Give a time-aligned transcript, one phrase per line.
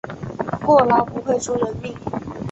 [0.65, 1.95] 过劳不会出人命